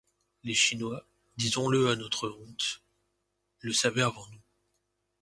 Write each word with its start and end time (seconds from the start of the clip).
Les 0.43 0.55
Chinois, 0.55 1.05
disons-le 1.37 1.91
à 1.91 1.95
notre 1.95 2.27
honte, 2.27 2.81
le 3.59 3.71
savaient 3.71 4.01
avant 4.01 4.25
nous. 4.31 4.41